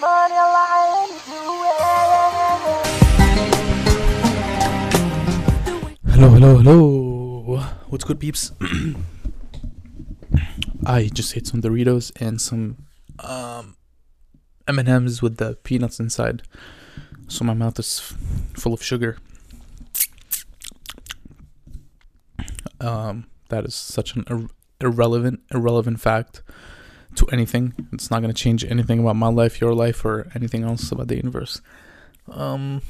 money 0.00 0.34
lying 0.34 1.10
Hello, 6.08 6.28
hello, 6.30 6.56
hello. 6.58 7.58
What's 7.88 8.04
good, 8.04 8.20
peeps? 8.20 8.52
I 10.86 11.08
just 11.12 11.36
ate 11.36 11.46
some 11.46 11.60
Doritos 11.60 12.10
and 12.20 12.40
some 12.40 12.86
um, 13.18 13.76
M&Ms 14.66 15.20
with 15.22 15.36
the 15.36 15.56
peanuts 15.64 16.00
inside, 16.00 16.42
so 17.28 17.44
my 17.44 17.52
mouth 17.54 17.78
is 17.78 18.00
f- 18.02 18.16
full 18.58 18.72
of 18.72 18.82
sugar. 18.82 19.18
Um, 22.80 23.26
that 23.50 23.64
is 23.66 23.74
such 23.74 24.16
an 24.16 24.24
ir- 24.30 24.48
irrelevant, 24.80 25.40
irrelevant 25.52 26.00
fact 26.00 26.42
to 27.16 27.26
anything. 27.28 27.74
It's 27.92 28.10
not 28.10 28.20
gonna 28.20 28.32
change 28.32 28.64
anything 28.64 29.00
about 29.00 29.16
my 29.16 29.28
life, 29.28 29.60
your 29.60 29.74
life, 29.74 30.04
or 30.04 30.30
anything 30.34 30.64
else 30.64 30.90
about 30.92 31.08
the 31.08 31.16
universe. 31.16 31.60
Um. 32.30 32.82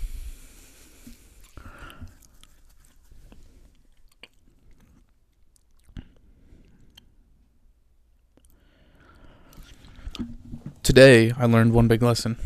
today 10.83 11.33
I 11.39 11.47
learned 11.47 11.73
one 11.73 11.87
big 11.87 12.02
lesson. 12.02 12.37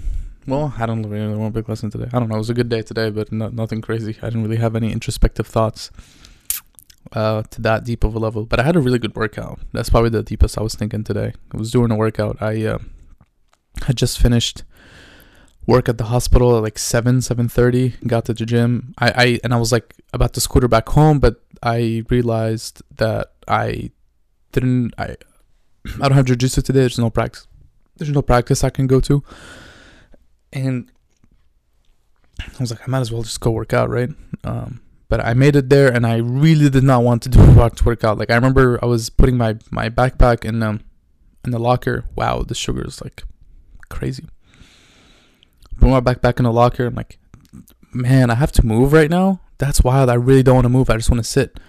Well, 0.46 0.74
I 0.78 0.84
don't 0.84 1.02
really 1.02 1.24
learn 1.26 1.38
one 1.38 1.52
big 1.52 1.66
lesson 1.66 1.90
today. 1.90 2.08
I 2.12 2.18
don't 2.18 2.28
know. 2.28 2.34
It 2.34 2.44
was 2.46 2.50
a 2.50 2.54
good 2.54 2.68
day 2.68 2.82
today, 2.82 3.08
but 3.08 3.32
no, 3.32 3.48
nothing 3.48 3.80
crazy. 3.80 4.18
I 4.20 4.26
didn't 4.26 4.42
really 4.42 4.58
have 4.58 4.76
any 4.76 4.92
introspective 4.92 5.46
thoughts 5.46 5.90
uh, 7.14 7.42
to 7.42 7.62
that 7.62 7.84
deep 7.84 8.04
of 8.04 8.14
a 8.14 8.18
level. 8.18 8.44
But 8.44 8.60
I 8.60 8.64
had 8.64 8.76
a 8.76 8.80
really 8.80 8.98
good 8.98 9.16
workout. 9.16 9.60
That's 9.72 9.90
probably 9.90 10.10
the 10.10 10.22
deepest 10.22 10.58
I 10.58 10.62
was 10.62 10.74
thinking 10.74 11.04
today. 11.04 11.32
I 11.52 11.56
was 11.56 11.70
doing 11.70 11.90
a 11.90 11.96
workout. 11.96 12.42
I 12.42 12.64
uh, 12.64 12.78
had 13.86 13.96
just 13.96 14.18
finished 14.18 14.64
work 15.66 15.88
at 15.88 15.96
the 15.96 16.04
hospital 16.04 16.56
at 16.56 16.62
like 16.62 16.78
seven, 16.78 17.22
seven 17.22 17.48
thirty. 17.48 17.94
Got 18.06 18.26
to 18.26 18.34
the 18.34 18.44
gym. 18.44 18.94
I, 18.98 19.10
I 19.10 19.40
and 19.44 19.54
I 19.54 19.56
was 19.58 19.72
like 19.72 19.94
about 20.12 20.34
to 20.34 20.40
scooter 20.40 20.68
back 20.68 20.88
home, 20.88 21.18
but 21.20 21.42
I 21.62 22.04
realized 22.10 22.82
that 22.96 23.32
I 23.48 23.90
didn't. 24.52 24.94
I 24.98 25.16
I 26.00 26.08
don't 26.08 26.12
have 26.12 26.26
jiu-jitsu 26.26 26.62
today. 26.62 26.80
There's 26.80 26.98
no 26.98 27.10
practice 27.10 27.46
there's 27.96 28.10
no 28.10 28.22
practice 28.22 28.64
I 28.64 28.70
can 28.70 28.86
go 28.86 29.00
to. 29.00 29.22
And 30.52 30.90
I 32.40 32.58
was 32.60 32.70
like, 32.70 32.86
I 32.86 32.90
might 32.90 33.00
as 33.00 33.12
well 33.12 33.22
just 33.22 33.40
go 33.40 33.50
work 33.50 33.72
out, 33.72 33.88
right? 33.90 34.10
Um, 34.42 34.80
but 35.14 35.24
I 35.24 35.32
made 35.32 35.54
it 35.54 35.68
there, 35.68 35.92
and 35.94 36.04
I 36.04 36.16
really 36.16 36.68
did 36.68 36.82
not 36.82 37.04
want 37.04 37.22
to 37.22 37.28
do 37.28 37.40
a 37.40 37.70
workout. 37.84 38.18
Like 38.18 38.32
I 38.32 38.34
remember, 38.34 38.80
I 38.82 38.86
was 38.86 39.10
putting 39.10 39.36
my 39.36 39.56
my 39.70 39.88
backpack 39.88 40.44
in 40.44 40.60
um 40.60 40.80
in 41.44 41.52
the 41.52 41.60
locker. 41.60 42.04
Wow, 42.16 42.42
the 42.42 42.56
sugar 42.56 42.84
is 42.84 43.00
like 43.00 43.22
crazy. 43.88 44.24
Put 45.78 45.88
my 45.88 46.00
backpack 46.00 46.40
in 46.40 46.46
the 46.46 46.52
locker. 46.52 46.86
I'm 46.86 46.96
like, 46.96 47.20
man, 47.92 48.28
I 48.28 48.34
have 48.34 48.50
to 48.58 48.66
move 48.66 48.92
right 48.92 49.08
now. 49.08 49.40
That's 49.58 49.84
wild. 49.84 50.10
I 50.10 50.14
really 50.14 50.42
don't 50.42 50.56
want 50.56 50.64
to 50.64 50.68
move. 50.68 50.90
I 50.90 50.96
just 50.96 51.10
want 51.10 51.22
to 51.22 51.30
sit. 51.30 51.60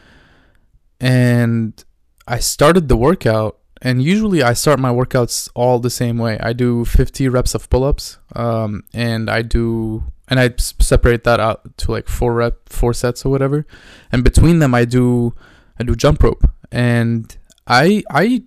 And 0.99 1.85
I 2.27 2.39
started 2.39 2.89
the 2.89 2.97
workout 2.97 3.59
and 3.79 4.01
usually 4.01 4.41
I 4.41 4.53
start 4.53 4.79
my 4.79 4.89
workouts 4.89 5.49
all 5.53 5.77
the 5.77 5.91
same 5.91 6.17
way. 6.17 6.39
I 6.39 6.53
do 6.53 6.83
50 6.83 7.29
reps 7.29 7.53
of 7.53 7.69
pull-ups, 7.69 8.17
um, 8.35 8.83
and 8.93 9.29
I 9.29 9.43
do 9.43 10.05
and 10.27 10.39
I 10.39 10.53
separate 10.57 11.23
that 11.23 11.39
out 11.39 11.77
to 11.77 11.91
like 11.91 12.07
four 12.07 12.33
rep, 12.33 12.69
four 12.69 12.93
sets 12.93 13.25
or 13.25 13.29
whatever, 13.29 13.65
and 14.11 14.23
between 14.23 14.59
them 14.59 14.73
I 14.73 14.85
do 14.85 15.33
I 15.79 15.83
do 15.83 15.95
jump 15.95 16.23
rope, 16.23 16.49
and 16.71 17.35
I 17.67 18.03
I 18.09 18.43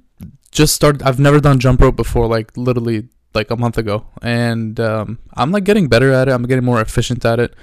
just 0.50 0.74
started. 0.74 1.02
I've 1.02 1.20
never 1.20 1.40
done 1.40 1.58
jump 1.58 1.80
rope 1.80 1.96
before, 1.96 2.26
like 2.26 2.56
literally 2.56 3.08
like 3.34 3.50
a 3.50 3.56
month 3.56 3.78
ago, 3.78 4.06
and 4.22 4.78
um, 4.80 5.18
I'm 5.34 5.52
like 5.52 5.64
getting 5.64 5.88
better 5.88 6.12
at 6.12 6.28
it. 6.28 6.32
I'm 6.32 6.44
getting 6.44 6.64
more 6.64 6.80
efficient 6.80 7.24
at 7.24 7.38
it, 7.38 7.54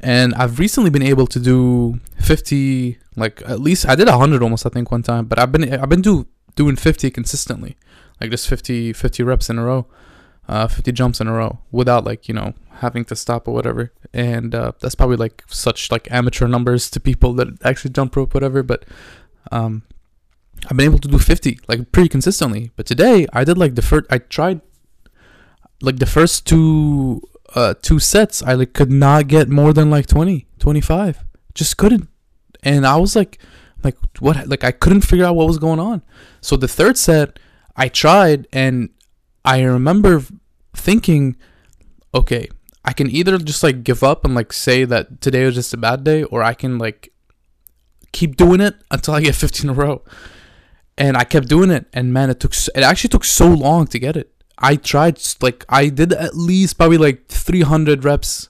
and 0.00 0.34
I've 0.34 0.58
recently 0.58 0.90
been 0.90 1.02
able 1.02 1.26
to 1.28 1.40
do 1.40 2.00
50 2.20 2.98
like 3.16 3.42
at 3.46 3.60
least 3.60 3.88
I 3.88 3.94
did 3.94 4.08
100 4.08 4.42
almost 4.42 4.66
I 4.66 4.68
think 4.68 4.90
one 4.90 5.02
time, 5.02 5.26
but 5.26 5.38
I've 5.38 5.52
been 5.52 5.72
I've 5.72 5.88
been 5.88 6.02
do 6.02 6.26
doing 6.56 6.76
50 6.76 7.10
consistently, 7.10 7.76
like 8.20 8.30
just 8.30 8.48
50, 8.48 8.92
50 8.92 9.22
reps 9.22 9.50
in 9.50 9.58
a 9.58 9.64
row, 9.64 9.86
uh, 10.48 10.68
50 10.68 10.92
jumps 10.92 11.20
in 11.20 11.26
a 11.26 11.32
row 11.32 11.60
without 11.70 12.04
like, 12.04 12.28
you 12.28 12.34
know, 12.34 12.54
having 12.78 13.04
to 13.06 13.16
stop 13.16 13.48
or 13.48 13.54
whatever. 13.54 13.92
And 14.12 14.54
uh, 14.54 14.72
that's 14.80 14.94
probably 14.94 15.16
like 15.16 15.44
such 15.48 15.90
like 15.90 16.10
amateur 16.10 16.46
numbers 16.46 16.90
to 16.90 17.00
people 17.00 17.32
that 17.34 17.48
actually 17.64 17.92
jump 17.92 18.14
rope, 18.16 18.34
whatever. 18.34 18.62
But 18.62 18.84
um, 19.50 19.82
I've 20.70 20.76
been 20.76 20.86
able 20.86 20.98
to 20.98 21.08
do 21.08 21.18
50 21.18 21.60
like 21.68 21.92
pretty 21.92 22.08
consistently. 22.08 22.70
But 22.76 22.86
today 22.86 23.26
I 23.32 23.44
did 23.44 23.58
like 23.58 23.74
the 23.74 23.82
first, 23.82 24.06
I 24.10 24.18
tried 24.18 24.60
like 25.80 25.98
the 25.98 26.06
first 26.06 26.46
two 26.46 27.22
uh 27.54 27.74
two 27.82 27.98
sets 27.98 28.42
i 28.42 28.54
like 28.54 28.72
could 28.72 28.90
not 28.90 29.28
get 29.28 29.48
more 29.48 29.72
than 29.72 29.90
like 29.90 30.06
20 30.06 30.46
25 30.58 31.24
just 31.54 31.76
couldn't 31.76 32.08
and 32.62 32.86
i 32.86 32.96
was 32.96 33.14
like 33.14 33.38
like 33.82 33.96
what 34.18 34.48
like 34.48 34.64
i 34.64 34.72
couldn't 34.72 35.02
figure 35.02 35.24
out 35.24 35.36
what 35.36 35.46
was 35.46 35.58
going 35.58 35.78
on 35.78 36.02
so 36.40 36.56
the 36.56 36.68
third 36.68 36.96
set 36.96 37.38
i 37.76 37.88
tried 37.88 38.48
and 38.52 38.88
i 39.44 39.62
remember 39.62 40.22
thinking 40.74 41.36
okay 42.14 42.48
i 42.84 42.92
can 42.92 43.10
either 43.10 43.38
just 43.38 43.62
like 43.62 43.84
give 43.84 44.02
up 44.02 44.24
and 44.24 44.34
like 44.34 44.52
say 44.52 44.84
that 44.84 45.20
today 45.20 45.44
was 45.44 45.54
just 45.54 45.74
a 45.74 45.76
bad 45.76 46.04
day 46.04 46.22
or 46.24 46.42
i 46.42 46.54
can 46.54 46.78
like 46.78 47.12
keep 48.12 48.36
doing 48.36 48.60
it 48.60 48.74
until 48.90 49.14
i 49.14 49.20
get 49.20 49.34
15 49.44 49.70
in 49.70 49.76
a 49.76 49.78
row 49.78 50.02
and 50.96 51.16
i 51.16 51.24
kept 51.24 51.48
doing 51.48 51.70
it 51.70 51.86
and 51.92 52.12
man 52.12 52.30
it 52.30 52.40
took 52.40 52.54
it 52.74 52.82
actually 52.82 53.08
took 53.08 53.24
so 53.24 53.48
long 53.48 53.86
to 53.86 53.98
get 53.98 54.16
it 54.16 54.32
i 54.58 54.76
tried 54.76 55.20
like 55.40 55.64
i 55.68 55.88
did 55.88 56.12
at 56.12 56.36
least 56.36 56.76
probably 56.76 56.98
like 56.98 57.26
300 57.28 58.04
reps 58.04 58.48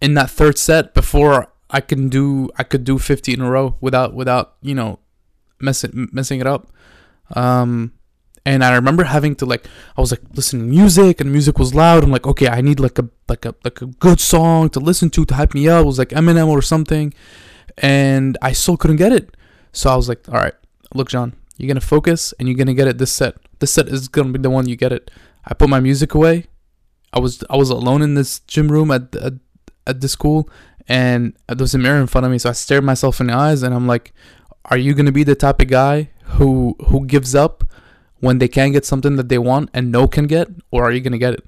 in 0.00 0.14
that 0.14 0.28
third 0.28 0.58
set 0.58 0.92
before 0.94 1.52
I 1.72 1.80
can 1.80 2.08
do 2.10 2.50
I 2.56 2.64
could 2.64 2.84
do 2.84 2.98
50 2.98 3.32
in 3.32 3.40
a 3.40 3.50
row 3.50 3.76
without 3.80 4.14
without 4.14 4.54
you 4.60 4.74
know 4.74 4.98
messing 5.58 6.08
messing 6.12 6.40
it 6.40 6.46
up. 6.46 6.70
Um, 7.34 7.94
and 8.44 8.64
I 8.64 8.74
remember 8.74 9.04
having 9.04 9.34
to 9.36 9.46
like 9.46 9.66
I 9.96 10.00
was 10.00 10.10
like 10.10 10.22
listening 10.34 10.66
to 10.66 10.68
music 10.68 11.20
and 11.20 11.30
music 11.30 11.58
was 11.58 11.74
loud. 11.74 12.02
I'm 12.02 12.10
like, 12.10 12.26
okay, 12.26 12.48
I 12.48 12.60
need 12.60 12.80
like 12.80 12.98
a 12.98 13.08
like 13.28 13.44
a 13.44 13.54
like 13.64 13.80
a 13.82 13.86
good 13.86 14.20
song 14.20 14.68
to 14.70 14.80
listen 14.80 15.10
to 15.10 15.24
to 15.24 15.34
hype 15.34 15.54
me 15.54 15.68
up. 15.68 15.84
It 15.84 15.86
was 15.86 15.98
like 15.98 16.10
Eminem 16.10 16.48
or 16.48 16.62
something, 16.62 17.14
and 17.78 18.36
I 18.42 18.52
still 18.52 18.76
couldn't 18.76 18.96
get 18.96 19.12
it. 19.12 19.36
So 19.72 19.90
I 19.90 19.96
was 19.96 20.08
like, 20.08 20.28
all 20.28 20.40
right, 20.40 20.54
look, 20.94 21.08
John, 21.08 21.34
you're 21.56 21.68
gonna 21.68 21.80
focus 21.80 22.34
and 22.38 22.48
you're 22.48 22.58
gonna 22.58 22.74
get 22.74 22.88
it 22.88 22.98
this 22.98 23.12
set. 23.12 23.36
This 23.60 23.72
set 23.72 23.88
is 23.88 24.08
gonna 24.08 24.32
be 24.32 24.38
the 24.38 24.50
one 24.50 24.68
you 24.68 24.76
get 24.76 24.92
it. 24.92 25.10
I 25.44 25.54
put 25.54 25.68
my 25.68 25.80
music 25.80 26.14
away. 26.14 26.46
I 27.12 27.20
was 27.20 27.44
I 27.48 27.56
was 27.56 27.70
alone 27.70 28.02
in 28.02 28.14
this 28.14 28.40
gym 28.40 28.72
room 28.72 28.90
at 28.90 29.14
at, 29.16 29.34
at 29.86 30.00
the 30.00 30.08
school 30.08 30.48
and 30.88 31.36
there 31.46 31.56
was 31.58 31.74
a 31.74 31.78
mirror 31.78 32.00
in 32.00 32.06
front 32.06 32.24
of 32.24 32.32
me 32.32 32.38
so 32.38 32.50
i 32.50 32.52
stared 32.52 32.84
myself 32.84 33.20
in 33.20 33.28
the 33.28 33.32
eyes 33.32 33.62
and 33.62 33.74
i'm 33.74 33.86
like 33.86 34.12
are 34.66 34.76
you 34.76 34.94
to 34.94 35.12
be 35.12 35.24
the 35.24 35.34
type 35.34 35.60
of 35.60 35.68
guy 35.68 36.10
who 36.36 36.76
who 36.86 37.06
gives 37.06 37.34
up 37.34 37.64
when 38.22 38.38
they 38.38 38.48
can't 38.48 38.72
get 38.72 38.86
something 38.86 39.16
that 39.16 39.28
they 39.28 39.38
want 39.38 39.68
and 39.74 39.90
no 39.90 40.06
can 40.06 40.26
get 40.26 40.48
or 40.70 40.84
are 40.84 40.92
you 40.92 41.00
to 41.00 41.18
get 41.18 41.34
it 41.34 41.44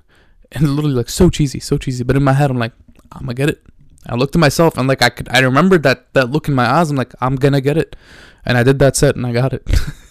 and 0.53 0.69
literally 0.69 0.97
like 0.97 1.09
so 1.09 1.31
cheesy 1.31 1.61
so 1.61 1.79
cheesy 1.79 2.05
but 2.05 2.17
in 2.17 2.23
my 2.23 2.33
head 2.33 2.51
i'm 2.51 2.59
like 2.59 2.73
i'm 3.12 3.27
to 3.27 3.35
get 3.35 3.49
it 3.49 3.62
i 4.07 4.15
looked 4.15 4.35
at 4.35 4.41
myself 4.41 4.77
and 4.77 4.89
like 4.89 5.01
i 5.01 5.09
could 5.09 5.29
i 5.31 5.39
remember 5.39 5.79
that 5.79 6.12
that 6.15 6.31
look 6.31 6.49
in 6.49 6.55
my 6.55 6.67
eyes 6.67 6.91
i'm 6.91 6.97
like 6.97 7.15
i'm 7.21 7.39
to 7.39 7.61
get 7.61 7.79
it 7.79 7.97
and 8.45 8.59
i 8.59 8.62
did 8.62 8.79
that 8.81 8.97
set 8.97 9.17
and 9.17 9.27
i 9.27 9.33
got 9.33 9.53
it 9.53 9.67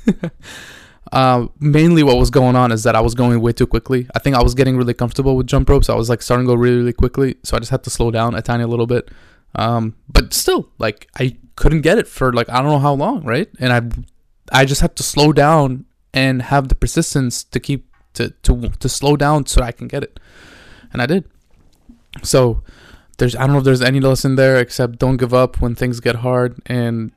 uh, 1.13 1.47
mainly 1.59 2.01
what 2.01 2.17
was 2.17 2.31
going 2.31 2.55
on 2.55 2.71
is 2.71 2.83
that 2.83 2.95
I 2.95 3.01
was 3.01 3.13
going 3.13 3.39
way 3.39 3.53
too 3.53 3.67
quickly. 3.67 4.07
I 4.15 4.19
think 4.19 4.35
I 4.35 4.41
was 4.41 4.55
getting 4.55 4.75
really 4.75 4.95
comfortable 4.95 5.35
with 5.35 5.45
jump 5.45 5.69
ropes. 5.69 5.87
I 5.87 5.95
was 5.95 6.09
like 6.09 6.23
starting 6.23 6.47
to 6.47 6.53
go 6.53 6.55
really, 6.55 6.77
really 6.77 6.93
quickly. 6.93 7.35
So 7.43 7.55
I 7.55 7.59
just 7.59 7.69
had 7.69 7.83
to 7.83 7.91
slow 7.91 8.09
down 8.09 8.33
a 8.33 8.41
tiny 8.41 8.65
little 8.65 8.87
bit. 8.87 9.11
Um, 9.55 9.95
but 10.09 10.33
still, 10.33 10.69
like 10.79 11.07
I 11.19 11.37
couldn't 11.55 11.81
get 11.81 11.99
it 11.99 12.07
for 12.07 12.33
like 12.33 12.49
I 12.49 12.61
don't 12.61 12.71
know 12.71 12.79
how 12.79 12.93
long, 12.93 13.23
right? 13.23 13.47
And 13.59 13.71
I, 13.71 14.61
I 14.61 14.65
just 14.65 14.81
had 14.81 14.95
to 14.95 15.03
slow 15.03 15.31
down 15.33 15.85
and 16.13 16.43
have 16.43 16.67
the 16.67 16.75
persistence 16.75 17.43
to 17.43 17.59
keep 17.59 17.87
to 18.13 18.29
to 18.43 18.69
to 18.79 18.89
slow 18.89 19.15
down 19.15 19.45
so 19.45 19.61
I 19.61 19.71
can 19.71 19.87
get 19.87 20.03
it, 20.03 20.19
and 20.91 21.01
I 21.01 21.05
did. 21.05 21.25
So 22.21 22.63
there's 23.17 23.35
I 23.35 23.41
don't 23.41 23.53
know 23.53 23.59
if 23.59 23.63
there's 23.63 23.81
any 23.81 23.99
lesson 23.99 24.35
there 24.35 24.57
except 24.57 24.99
don't 24.99 25.17
give 25.17 25.33
up 25.33 25.61
when 25.61 25.75
things 25.75 25.99
get 25.99 26.17
hard 26.17 26.59
and 26.65 27.11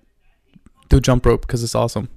do 0.88 1.00
jump 1.00 1.26
rope 1.26 1.42
because 1.42 1.62
it's 1.62 1.74
awesome. 1.74 2.08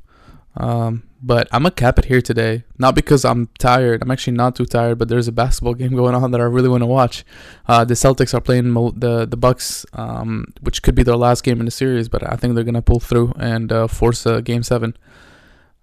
Um, 0.57 1.03
but 1.21 1.47
I'm 1.51 1.63
gonna 1.63 1.71
cap 1.71 1.99
it 1.99 2.05
here 2.05 2.21
today. 2.21 2.63
Not 2.77 2.95
because 2.95 3.25
I'm 3.25 3.49
tired. 3.59 4.01
I'm 4.01 4.11
actually 4.11 4.37
not 4.37 4.55
too 4.55 4.65
tired. 4.65 4.97
But 4.97 5.09
there's 5.09 5.27
a 5.27 5.31
basketball 5.31 5.73
game 5.81 5.95
going 5.95 6.15
on 6.15 6.31
that 6.31 6.41
I 6.41 6.45
really 6.45 6.69
want 6.69 6.81
to 6.81 6.87
watch. 6.87 7.25
Uh, 7.67 7.83
the 7.85 7.93
Celtics 7.93 8.33
are 8.33 8.41
playing 8.41 8.69
Mo- 8.69 8.93
the 8.95 9.25
the 9.25 9.37
Bucks, 9.37 9.85
um, 9.93 10.53
which 10.61 10.81
could 10.81 10.95
be 10.95 11.03
their 11.03 11.17
last 11.17 11.43
game 11.43 11.59
in 11.59 11.65
the 11.65 11.71
series. 11.71 12.09
But 12.09 12.29
I 12.31 12.35
think 12.35 12.55
they're 12.55 12.63
gonna 12.63 12.81
pull 12.81 12.99
through 12.99 13.33
and 13.37 13.71
uh, 13.71 13.87
force 13.87 14.25
a 14.25 14.41
game 14.41 14.63
seven. 14.63 14.95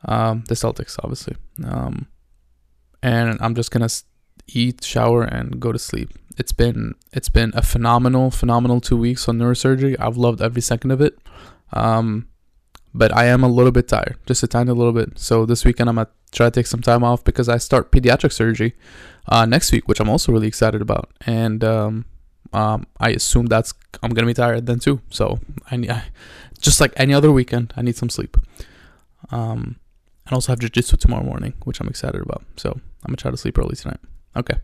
Um, 0.06 0.44
the 0.48 0.54
Celtics, 0.54 0.96
obviously. 1.02 1.36
Um, 1.64 2.06
and 3.02 3.38
I'm 3.40 3.54
just 3.54 3.70
gonna 3.70 3.88
eat, 4.48 4.84
shower, 4.84 5.22
and 5.22 5.60
go 5.60 5.72
to 5.72 5.78
sleep. 5.78 6.10
It's 6.38 6.52
been 6.52 6.94
it's 7.12 7.28
been 7.28 7.52
a 7.54 7.62
phenomenal, 7.62 8.30
phenomenal 8.30 8.80
two 8.80 8.96
weeks 8.96 9.28
on 9.28 9.38
neurosurgery. 9.38 9.96
I've 9.98 10.16
loved 10.16 10.40
every 10.40 10.62
second 10.62 10.90
of 10.90 11.00
it. 11.00 11.18
Um, 11.72 12.28
but 12.94 13.14
I 13.14 13.26
am 13.26 13.44
a 13.44 13.48
little 13.48 13.72
bit 13.72 13.88
tired, 13.88 14.16
just 14.26 14.42
a 14.42 14.46
tiny 14.46 14.72
little 14.72 14.92
bit. 14.92 15.18
So 15.18 15.44
this 15.44 15.64
weekend 15.64 15.88
I'm 15.88 15.96
gonna 15.96 16.08
try 16.32 16.46
to 16.46 16.50
take 16.50 16.66
some 16.66 16.80
time 16.80 17.04
off 17.04 17.24
because 17.24 17.48
I 17.48 17.58
start 17.58 17.92
pediatric 17.92 18.32
surgery 18.32 18.74
uh, 19.28 19.44
next 19.44 19.70
week, 19.72 19.86
which 19.86 20.00
I'm 20.00 20.08
also 20.08 20.32
really 20.32 20.48
excited 20.48 20.80
about. 20.80 21.10
And 21.26 21.62
um, 21.62 22.06
um, 22.52 22.86
I 22.98 23.10
assume 23.10 23.46
that's 23.46 23.74
I'm 24.02 24.10
gonna 24.10 24.26
be 24.26 24.34
tired 24.34 24.66
then 24.66 24.78
too. 24.78 25.00
So 25.10 25.40
I, 25.70 25.76
I 25.76 26.04
just 26.60 26.80
like 26.80 26.92
any 26.96 27.12
other 27.12 27.30
weekend, 27.30 27.74
I 27.76 27.82
need 27.82 27.96
some 27.96 28.08
sleep. 28.08 28.36
Um, 29.30 29.76
and 30.26 30.32
also 30.32 30.52
have 30.52 30.58
jujitsu 30.58 30.98
tomorrow 30.98 31.24
morning, 31.24 31.54
which 31.64 31.80
I'm 31.80 31.88
excited 31.88 32.20
about. 32.20 32.44
So 32.56 32.70
I'm 32.70 33.08
gonna 33.08 33.16
try 33.16 33.30
to 33.30 33.36
sleep 33.36 33.58
early 33.58 33.76
tonight. 33.76 34.00
Okay, 34.36 34.58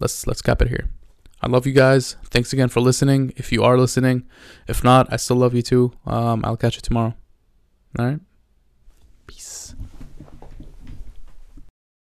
let's 0.00 0.26
let's 0.26 0.42
cap 0.42 0.62
it 0.62 0.68
here. 0.68 0.88
I 1.42 1.48
love 1.48 1.66
you 1.66 1.72
guys. 1.72 2.16
Thanks 2.30 2.52
again 2.52 2.68
for 2.68 2.80
listening. 2.80 3.32
If 3.36 3.50
you 3.50 3.64
are 3.64 3.76
listening, 3.76 4.24
if 4.68 4.84
not, 4.84 5.12
I 5.12 5.16
still 5.16 5.36
love 5.36 5.54
you 5.54 5.62
too. 5.62 5.92
Um, 6.06 6.42
I'll 6.44 6.56
catch 6.56 6.76
you 6.76 6.82
tomorrow. 6.82 7.14
All 7.98 8.06
right. 8.06 8.20
Peace. 9.26 9.61